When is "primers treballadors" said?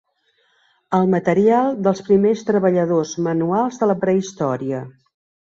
2.07-3.13